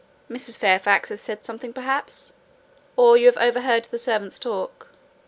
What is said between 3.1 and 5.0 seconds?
you have overheard the servants talk?